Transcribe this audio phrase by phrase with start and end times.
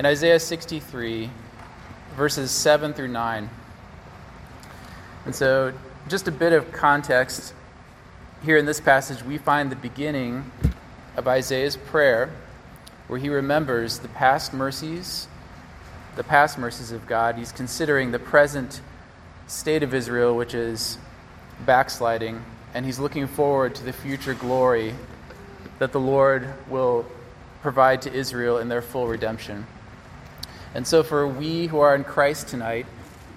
[0.00, 1.28] in Isaiah 63,
[2.16, 3.50] verses 7 through 9.
[5.26, 5.74] And so,
[6.08, 7.52] just a bit of context
[8.42, 10.50] here in this passage, we find the beginning
[11.18, 12.30] of Isaiah's prayer
[13.08, 15.28] where he remembers the past mercies,
[16.16, 17.36] the past mercies of God.
[17.36, 18.80] He's considering the present
[19.48, 20.96] state of Israel, which is
[21.66, 22.42] backsliding,
[22.72, 24.94] and he's looking forward to the future glory
[25.78, 27.04] that the Lord will
[27.60, 29.66] provide to Israel in their full redemption.
[30.74, 32.86] And so, for we who are in Christ tonight,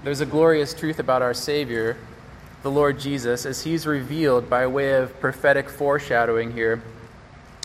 [0.04, 1.98] there's a glorious truth about our Savior,
[2.62, 6.84] the Lord Jesus, as he's revealed by way of prophetic foreshadowing here.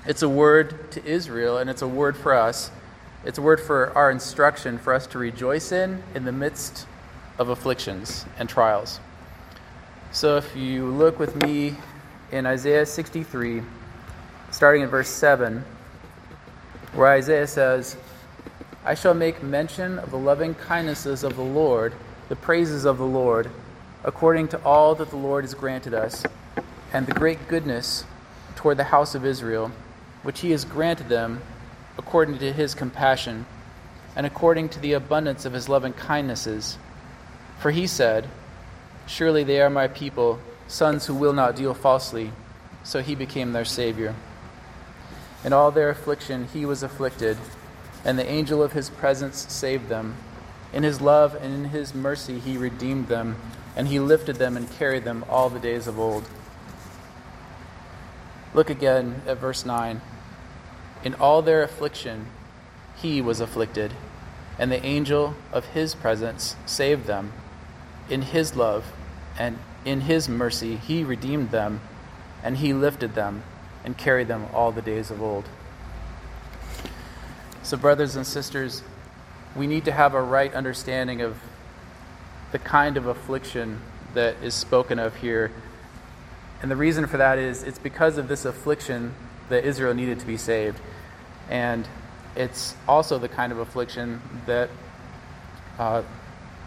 [0.06, 2.70] It's a word to Israel, and it's a word for us.
[3.24, 6.86] It's a word for our instruction for us to rejoice in in the midst
[7.38, 9.00] of afflictions and trials.
[10.12, 11.76] So, if you look with me
[12.32, 13.62] in Isaiah 63,
[14.50, 15.62] starting in verse 7,
[16.94, 17.96] where Isaiah says,
[18.84, 21.94] I shall make mention of the loving kindnesses of the Lord,
[22.28, 23.50] the praises of the Lord,
[24.04, 26.24] according to all that the Lord has granted us,
[26.92, 28.04] and the great goodness
[28.56, 29.72] toward the house of Israel,
[30.22, 31.42] which he has granted them
[31.98, 33.44] according to his compassion,
[34.16, 36.78] and according to the abundance of his loving kindnesses.
[37.58, 38.28] For he said,
[39.06, 42.32] Surely they are my people, sons who will not deal falsely.
[42.84, 44.14] So he became their Savior.
[45.44, 47.36] In all their affliction, he was afflicted,
[48.04, 50.16] and the angel of his presence saved them.
[50.72, 53.36] In his love and in his mercy, he redeemed them,
[53.76, 56.28] and he lifted them and carried them all the days of old.
[58.54, 60.00] Look again at verse 9.
[61.04, 62.26] In all their affliction,
[62.96, 63.92] he was afflicted,
[64.58, 67.32] and the angel of his presence saved them.
[68.10, 68.92] In his love
[69.38, 71.80] and in his mercy, he redeemed them,
[72.42, 73.44] and he lifted them
[73.84, 75.44] and carried them all the days of old.
[77.68, 78.82] So, brothers and sisters,
[79.54, 81.36] we need to have a right understanding of
[82.50, 83.82] the kind of affliction
[84.14, 85.52] that is spoken of here.
[86.62, 89.14] And the reason for that is it's because of this affliction
[89.50, 90.80] that Israel needed to be saved.
[91.50, 91.86] And
[92.36, 94.70] it's also the kind of affliction that,
[95.78, 96.04] uh,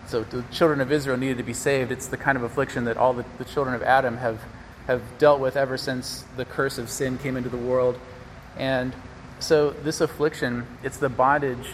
[0.05, 1.91] so the children of Israel needed to be saved.
[1.91, 4.39] It's the kind of affliction that all the, the children of Adam have
[4.85, 7.99] have dealt with ever since the curse of sin came into the world.
[8.55, 8.93] And
[9.41, 11.69] so this affliction, it's the bondage,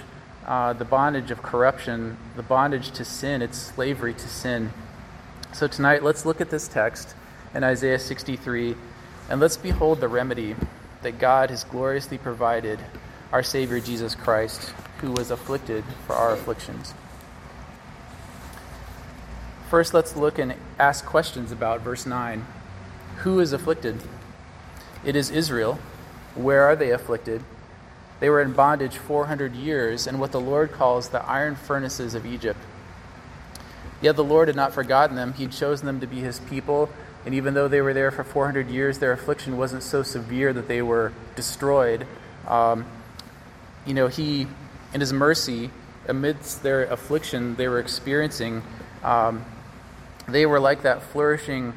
[0.45, 4.71] uh, the bondage of corruption, the bondage to sin, it's slavery to sin.
[5.53, 7.15] So tonight, let's look at this text
[7.53, 8.75] in Isaiah 63,
[9.29, 10.55] and let's behold the remedy
[11.01, 12.79] that God has gloriously provided
[13.33, 16.93] our Savior Jesus Christ, who was afflicted for our afflictions.
[19.69, 22.45] First, let's look and ask questions about verse 9.
[23.17, 24.01] Who is afflicted?
[25.03, 25.79] It is Israel.
[26.35, 27.43] Where are they afflicted?
[28.19, 32.25] They were in bondage 400 years in what the Lord calls the iron furnaces of
[32.25, 32.59] Egypt.
[34.01, 35.33] Yet the Lord had not forgotten them.
[35.33, 36.89] He had chosen them to be his people.
[37.25, 40.67] And even though they were there for 400 years, their affliction wasn't so severe that
[40.67, 42.07] they were destroyed.
[42.47, 42.85] Um,
[43.85, 44.47] you know, he,
[44.93, 45.71] in his mercy,
[46.07, 48.63] amidst their affliction they were experiencing,
[49.03, 49.45] um,
[50.27, 51.73] they were like that flourishing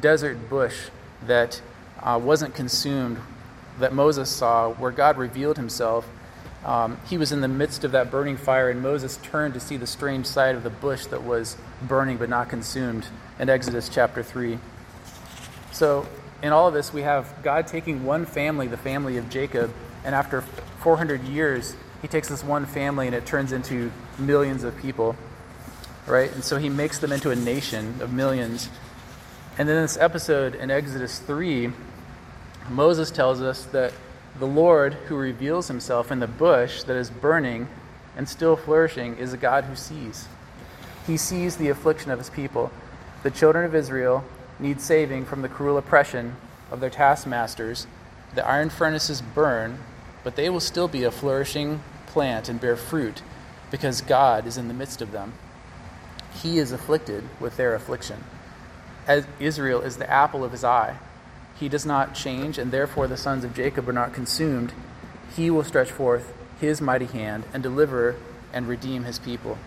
[0.00, 0.88] desert bush
[1.26, 1.60] that
[2.02, 3.18] uh, wasn't consumed
[3.78, 6.08] that Moses saw, where God revealed himself.
[6.64, 9.76] Um, he was in the midst of that burning fire, and Moses turned to see
[9.76, 13.06] the strange side of the bush that was burning but not consumed
[13.38, 14.58] in Exodus chapter 3.
[15.72, 16.06] So,
[16.42, 19.72] in all of this, we have God taking one family, the family of Jacob,
[20.04, 20.42] and after
[20.80, 25.16] 400 years, he takes this one family and it turns into millions of people,
[26.06, 26.32] right?
[26.32, 28.68] And so he makes them into a nation of millions.
[29.56, 31.72] And then this episode in Exodus 3,
[32.70, 33.92] Moses tells us that
[34.38, 37.68] the Lord who reveals himself in the bush that is burning
[38.16, 40.26] and still flourishing is a God who sees.
[41.06, 42.70] He sees the affliction of his people.
[43.22, 44.24] The children of Israel
[44.58, 46.36] need saving from the cruel oppression
[46.70, 47.86] of their taskmasters.
[48.34, 49.78] The iron furnaces burn,
[50.24, 53.22] but they will still be a flourishing plant and bear fruit
[53.70, 55.34] because God is in the midst of them.
[56.34, 58.24] He is afflicted with their affliction
[59.06, 60.96] as Israel is the apple of his eye.
[61.58, 64.72] He does not change, and therefore the sons of Jacob are not consumed.
[65.36, 68.16] He will stretch forth his mighty hand and deliver
[68.52, 69.58] and redeem his people.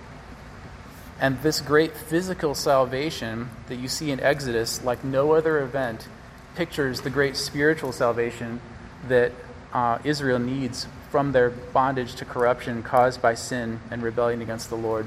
[1.20, 6.08] And this great physical salvation that you see in Exodus, like no other event,
[6.56, 8.60] pictures the great spiritual salvation
[9.08, 9.32] that
[9.74, 14.76] uh, Israel needs from their bondage to corruption caused by sin and rebellion against the
[14.76, 15.06] Lord.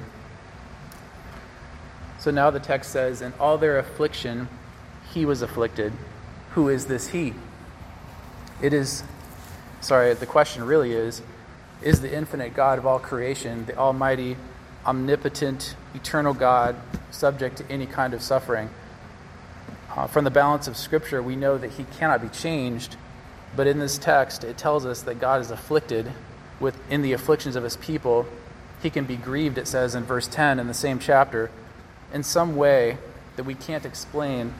[2.18, 4.48] So now the text says, In all their affliction,
[5.12, 5.92] he was afflicted.
[6.58, 7.34] Who is this he?
[8.60, 9.04] It is,
[9.80, 11.22] sorry, the question really is,
[11.82, 14.36] is the infinite God of all creation, the almighty,
[14.84, 16.74] omnipotent, eternal God,
[17.12, 18.70] subject to any kind of suffering.
[19.94, 22.96] Uh, from the balance of Scripture, we know that he cannot be changed,
[23.54, 26.10] but in this text, it tells us that God is afflicted
[26.58, 28.26] with, in the afflictions of his people.
[28.82, 31.52] He can be grieved, it says in verse 10 in the same chapter,
[32.12, 32.98] in some way
[33.36, 34.54] that we can't explain.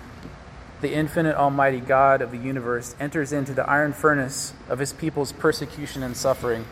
[0.81, 5.33] The infinite Almighty God of the universe enters into the iron furnace of his people's
[5.33, 6.67] persecution and suffering,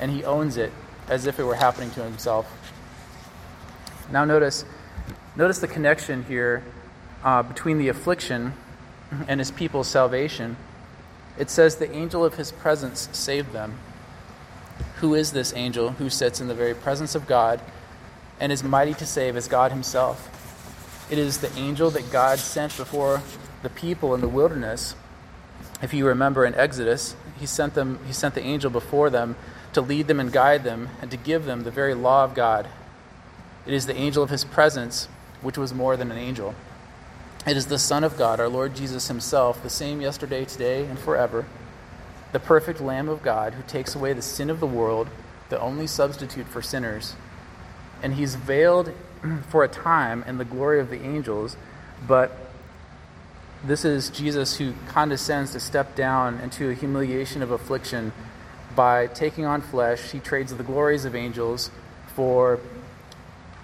[0.00, 0.72] and he owns it
[1.08, 2.46] as if it were happening to himself.
[4.10, 4.64] Now, notice,
[5.36, 6.62] notice the connection here
[7.22, 8.54] uh, between the affliction
[9.28, 10.56] and his people's salvation.
[11.38, 13.78] It says, The angel of his presence saved them.
[14.96, 17.60] Who is this angel who sits in the very presence of God
[18.38, 20.28] and is mighty to save as God himself?
[21.10, 23.20] It is the angel that God sent before
[23.62, 24.94] the people in the wilderness.
[25.82, 29.36] If you remember in Exodus, he sent them he sent the angel before them
[29.72, 32.68] to lead them and guide them and to give them the very law of God.
[33.66, 35.06] It is the angel of his presence,
[35.42, 36.54] which was more than an angel.
[37.46, 40.98] It is the Son of God, our Lord Jesus Himself, the same yesterday, today, and
[40.98, 41.46] forever,
[42.32, 45.08] the perfect Lamb of God who takes away the sin of the world,
[45.48, 47.14] the only substitute for sinners.
[48.02, 48.92] And He's veiled
[49.48, 51.56] for a time in the glory of the angels,
[52.06, 52.49] but
[53.64, 58.12] this is Jesus who condescends to step down into a humiliation of affliction
[58.74, 60.12] by taking on flesh.
[60.12, 61.70] He trades the glories of angels
[62.14, 62.60] for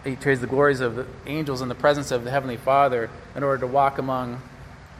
[0.04, 3.42] he trades the glories of the angels in the presence of the Heavenly Father in
[3.42, 4.40] order to walk among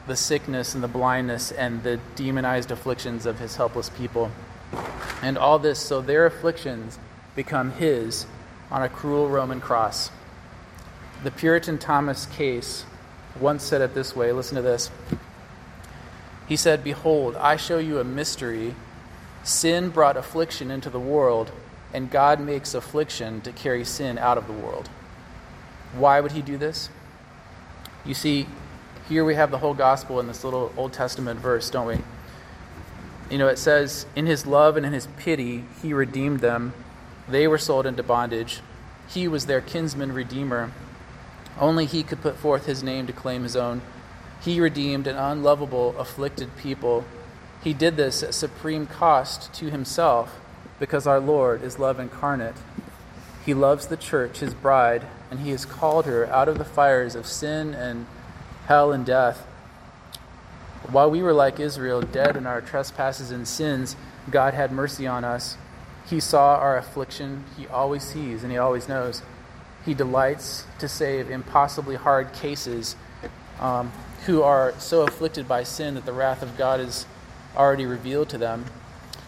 [0.06, 4.32] the sickness and the blindness and the demonized afflictions of his helpless people.
[5.22, 6.98] And all this so their afflictions
[7.37, 8.26] become his
[8.70, 10.10] on a cruel Roman cross.
[11.22, 12.84] The Puritan Thomas Case
[13.40, 14.90] once said it this way listen to this.
[16.48, 18.74] He said, Behold, I show you a mystery.
[19.42, 21.50] Sin brought affliction into the world,
[21.92, 24.88] and God makes affliction to carry sin out of the world.
[25.94, 26.88] Why would he do this?
[28.04, 28.46] You see,
[29.08, 31.98] here we have the whole gospel in this little Old Testament verse, don't we?
[33.30, 36.72] You know, it says, In his love and in his pity, he redeemed them.
[37.28, 38.60] They were sold into bondage.
[39.08, 40.72] He was their kinsman redeemer.
[41.58, 43.82] Only he could put forth his name to claim his own.
[44.41, 47.05] He redeemed an unlovable, afflicted people.
[47.62, 50.38] He did this at supreme cost to himself
[50.79, 52.56] because our Lord is love incarnate.
[53.44, 57.14] He loves the church, his bride, and he has called her out of the fires
[57.14, 58.06] of sin and
[58.67, 59.47] hell and death.
[60.91, 63.97] While we were like Israel, dead in our trespasses and sins,
[64.31, 65.56] God had mercy on us.
[66.08, 67.44] He saw our affliction.
[67.56, 69.23] He always sees and he always knows.
[69.86, 72.96] He delights to save impossibly hard cases
[73.60, 73.90] um,
[74.26, 77.06] who are so afflicted by sin that the wrath of God is
[77.56, 78.66] already revealed to them.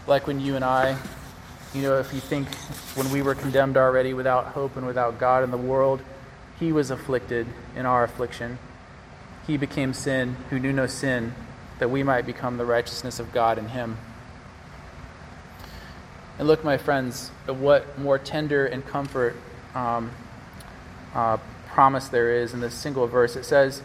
[0.06, 0.98] Like when you and I
[1.74, 2.48] you know, if you think
[2.94, 6.00] when we were condemned already without hope and without God in the world,
[6.58, 7.46] he was afflicted
[7.76, 8.58] in our affliction.
[9.46, 11.34] He became sin who knew no sin,
[11.78, 13.98] that we might become the righteousness of God in him.
[16.38, 19.36] And look, my friends, at what more tender and comfort
[19.74, 20.10] um,
[21.18, 21.36] uh,
[21.68, 23.36] promise there is in this single verse.
[23.36, 23.82] It says,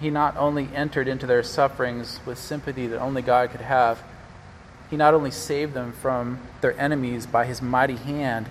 [0.00, 4.02] He not only entered into their sufferings with sympathy that only God could have
[4.90, 8.48] he not only saved them from their enemies by his mighty hand,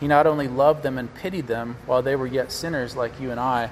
[0.00, 3.30] he not only loved them and pitied them while they were yet sinners like you
[3.30, 3.70] and I,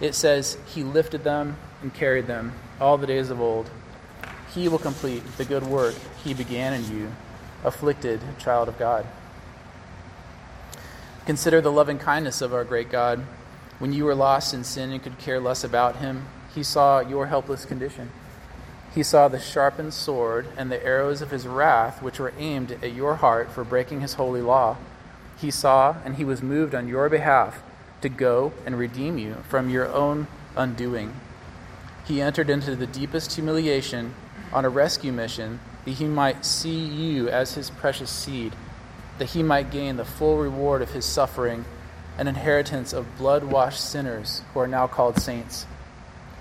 [0.00, 3.70] it says he lifted them and carried them all the days of old.
[4.54, 5.94] He will complete the good work
[6.24, 7.12] he began in you,
[7.64, 9.06] afflicted child of God.
[11.26, 13.24] Consider the loving kindness of our great God.
[13.78, 17.26] When you were lost in sin and could care less about him, he saw your
[17.26, 18.10] helpless condition
[18.94, 22.92] he saw the sharpened sword and the arrows of his wrath, which were aimed at
[22.92, 24.76] your heart for breaking his holy law.
[25.38, 27.62] He saw, and he was moved on your behalf
[28.02, 30.26] to go and redeem you from your own
[30.56, 31.14] undoing.
[32.04, 34.14] He entered into the deepest humiliation
[34.52, 38.52] on a rescue mission that he might see you as his precious seed,
[39.22, 41.64] that he might gain the full reward of his suffering,
[42.18, 45.64] an inheritance of blood washed sinners who are now called saints.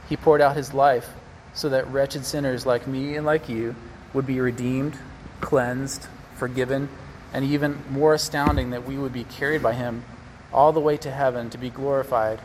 [0.09, 1.07] He poured out his life
[1.53, 3.75] so that wretched sinners like me and like you
[4.15, 4.97] would be redeemed,
[5.41, 6.89] cleansed, forgiven,
[7.31, 10.03] and even more astounding that we would be carried by him
[10.51, 12.39] all the way to heaven to be glorified.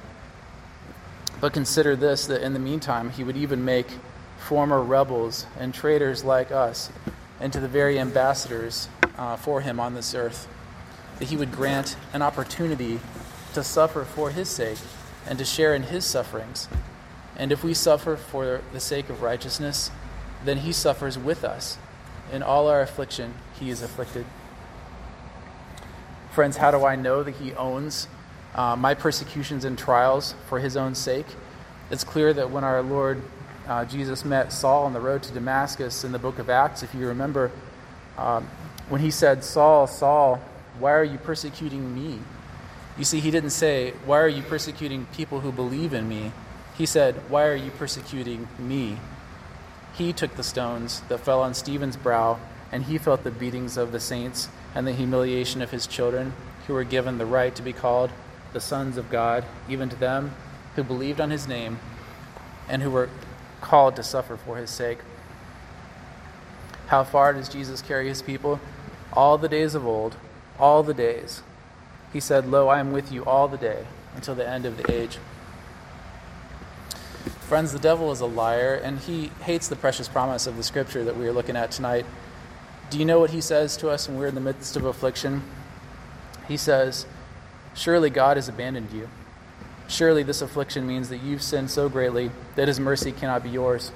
[1.41, 3.89] But consider this that in the meantime, he would even make
[4.37, 6.91] former rebels and traitors like us
[7.41, 8.89] into the very ambassadors
[9.19, 10.49] uh, for him on this earth.
[11.19, 13.01] That he would grant an opportunity
[13.55, 14.79] to suffer for his sake
[15.27, 16.69] and to share in his sufferings
[17.37, 19.91] and if we suffer for the sake of righteousness,
[20.45, 21.79] then he suffers with us.
[22.33, 24.25] In all our affliction, he is afflicted.
[26.31, 28.09] Friends, how do I know that he owns
[28.55, 31.27] uh, my persecutions and trials for his own sake?
[31.91, 33.23] It's clear that when our Lord
[33.67, 36.95] uh, Jesus met Saul on the road to Damascus in the book of Acts, if
[36.95, 37.51] you remember,
[38.17, 38.49] um,
[38.89, 40.41] when he said, Saul, Saul,
[40.79, 42.21] why are you persecuting me?
[42.99, 46.33] You see, he didn't say, Why are you persecuting people who believe in me?
[46.79, 48.99] He said, Why are you persecuting me?
[49.95, 52.39] He took the stones that fell on Stephen's brow,
[52.71, 56.35] and he felt the beatings of the saints and the humiliation of his children,
[56.67, 58.11] who were given the right to be called
[58.53, 60.35] the sons of God, even to them
[60.75, 61.79] who believed on his name
[62.69, 63.09] and who were
[63.67, 64.99] called to suffer for his sake.
[66.87, 68.61] How far does Jesus carry his people?
[69.13, 70.15] All the days of old,
[70.57, 71.43] all the days.
[72.13, 74.93] He said, Lo, I am with you all the day until the end of the
[74.93, 75.19] age.
[77.49, 81.03] Friends, the devil is a liar, and he hates the precious promise of the scripture
[81.03, 82.07] that we are looking at tonight.
[82.89, 85.43] Do you know what he says to us when we're in the midst of affliction?
[86.47, 87.05] He says,
[87.75, 89.09] Surely God has abandoned you.
[89.89, 93.93] Surely this affliction means that you've sinned so greatly that his mercy cannot be yours.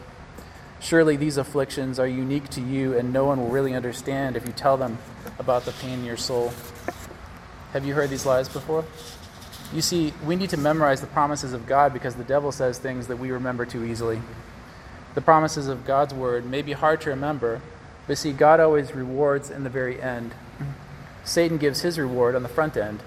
[0.79, 4.53] Surely these afflictions are unique to you, and no one will really understand if you
[4.53, 4.99] tell them
[5.39, 6.53] about the pain in your soul.
[7.73, 8.85] Have you heard these lies before?
[9.73, 13.09] You see, we need to memorize the promises of God because the devil says things
[13.09, 14.21] that we remember too easily.
[15.15, 17.61] The promises of God's word may be hard to remember,
[18.07, 20.33] but see, God always rewards in the very end.
[21.25, 23.03] Satan gives his reward on the front end.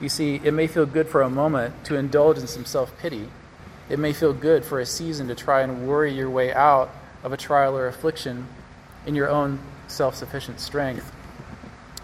[0.00, 3.28] You see, it may feel good for a moment to indulge in some self pity.
[3.88, 6.90] It may feel good for a season to try and worry your way out
[7.22, 8.46] of a trial or affliction
[9.06, 11.12] in your own self sufficient strength.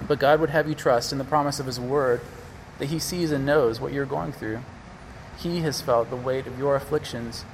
[0.08, 2.20] But God would have you trust in the promise of His Word
[2.78, 4.60] that He sees and knows what you're going through.
[5.38, 7.44] He has felt the weight of your afflictions,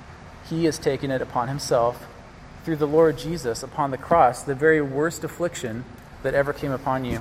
[0.49, 2.06] He has taken it upon Himself
[2.64, 5.85] through the Lord Jesus upon the cross, the very worst affliction
[6.23, 7.20] that ever came upon you.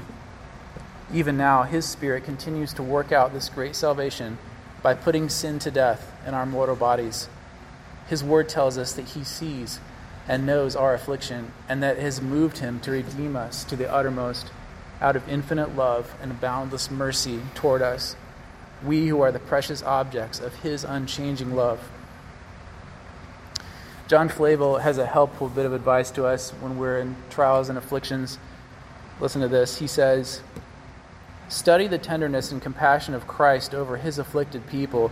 [1.14, 4.38] Even now, His Spirit continues to work out this great salvation
[4.84, 7.28] by putting sin to death in our mortal bodies.
[8.08, 9.80] His Word tells us that He sees
[10.28, 14.52] and knows our affliction, and that has moved Him to redeem us to the uttermost
[15.02, 18.16] out of infinite love and boundless mercy toward us,
[18.84, 21.80] we who are the precious objects of His unchanging love.
[24.08, 27.78] John Flavel has a helpful bit of advice to us when we're in trials and
[27.78, 28.40] afflictions.
[29.20, 29.78] Listen to this.
[29.78, 30.42] He says,
[31.50, 35.12] Study the tenderness and compassion of Christ over his afflicted people.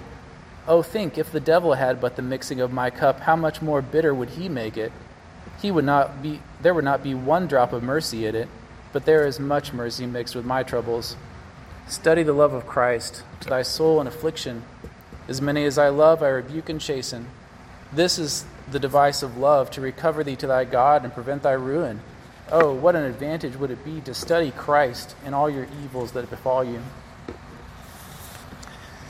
[0.68, 3.82] Oh, think if the devil had but the mixing of my cup, how much more
[3.82, 4.92] bitter would he make it?
[5.62, 8.48] He would not be there would not be one drop of mercy in it
[8.94, 11.16] but there is much mercy mixed with my troubles.
[11.88, 14.64] Study the love of Christ to thy soul in affliction.
[15.28, 17.28] As many as I love, I rebuke and chasten.
[17.94, 21.52] This is the device of love to recover thee to thy God and prevent thy
[21.52, 22.02] ruin.
[22.50, 26.30] Oh, what an advantage would it be to study Christ and all your evils that
[26.30, 26.82] befall you.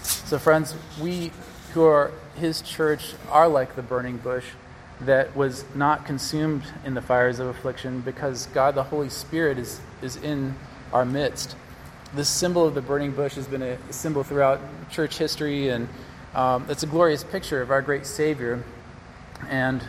[0.02, 1.32] So, friends, we
[1.74, 4.46] who are his church are like the burning bush
[5.02, 9.82] that was not consumed in the fires of affliction because God the Holy Spirit is,
[10.02, 10.56] is in
[10.92, 11.56] our midst.
[12.16, 15.88] This symbol of the burning bush has been a symbol throughout church history, and
[16.34, 18.64] um, it's a glorious picture of our great Savior
[19.48, 19.84] and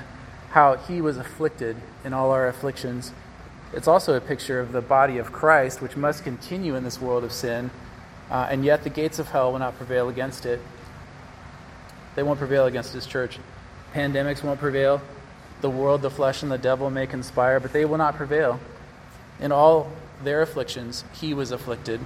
[0.50, 3.12] how he was afflicted in all our afflictions.
[3.72, 7.22] It's also a picture of the body of Christ, which must continue in this world
[7.22, 7.70] of sin,
[8.30, 10.60] uh, and yet the gates of hell will not prevail against it.
[12.14, 13.38] They won't prevail against his church.
[13.94, 15.02] Pandemics won't prevail.
[15.60, 18.58] The world, the flesh, and the devil may conspire, but they will not prevail.
[19.40, 19.90] In all
[20.25, 22.00] their afflictions, he was afflicted.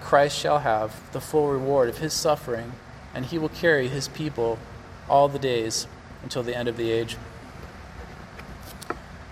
[0.00, 2.72] Christ shall have the full reward of his suffering,
[3.14, 4.58] and he will carry his people
[5.08, 5.86] all the days
[6.22, 7.16] until the end of the age.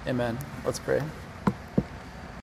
[0.06, 0.38] Amen.
[0.64, 1.02] Let's pray.